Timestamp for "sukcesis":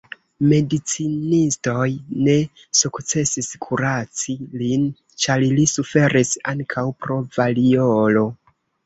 2.79-3.49